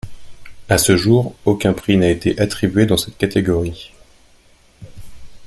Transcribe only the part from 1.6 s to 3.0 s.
prix n'a été attribué dans